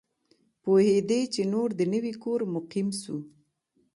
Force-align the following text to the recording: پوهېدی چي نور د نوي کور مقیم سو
پوهېدی 0.63 1.21
چي 1.33 1.41
نور 1.53 1.69
د 1.79 1.81
نوي 1.93 2.13
کور 2.23 2.39
مقیم 2.55 2.89
سو 3.01 3.15